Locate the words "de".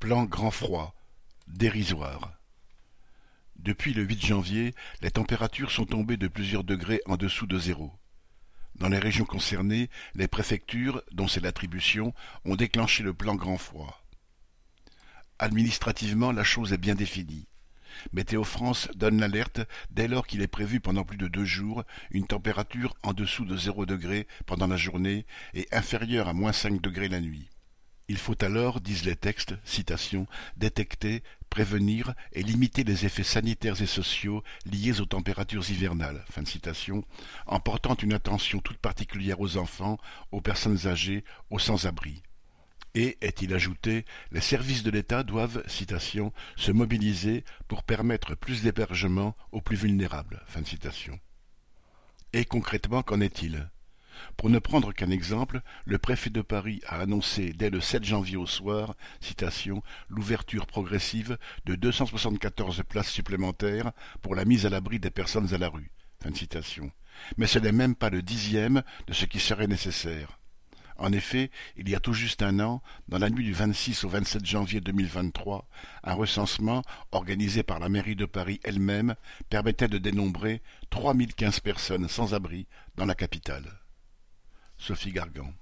6.16-6.26, 7.46-7.58, 21.18-21.28, 23.44-23.58, 44.82-44.90, 56.30-56.42, 61.64-61.74, 69.06-69.12, 78.16-78.26, 79.88-79.96